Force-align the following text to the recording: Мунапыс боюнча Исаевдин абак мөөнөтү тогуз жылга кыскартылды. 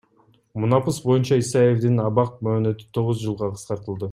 Мунапыс 0.61 0.97
боюнча 1.09 1.37
Исаевдин 1.43 2.01
абак 2.07 2.41
мөөнөтү 2.49 2.91
тогуз 2.99 3.25
жылга 3.27 3.55
кыскартылды. 3.59 4.09